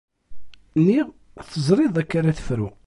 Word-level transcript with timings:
Niɣ 0.85 1.07
teẓriḍ 1.49 1.95
akka 2.01 2.15
ara 2.19 2.37
tefru. 2.37 2.67